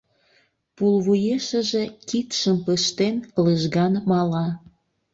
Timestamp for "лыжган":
3.43-3.93